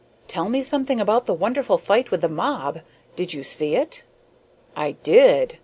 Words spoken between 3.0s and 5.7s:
Did you see it?" "I did.